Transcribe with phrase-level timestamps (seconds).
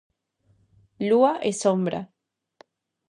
[1.09, 2.01] Lúa e sombra.